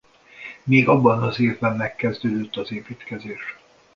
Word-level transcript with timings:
Még 0.63 0.87
abban 0.87 1.23
az 1.23 1.39
évben 1.39 1.75
megkezdődött 1.75 2.55
az 2.55 2.71
építkezés. 2.71 3.57